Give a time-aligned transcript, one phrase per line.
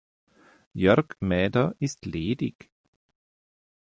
[0.73, 2.71] Jörg Mäder ist ledig.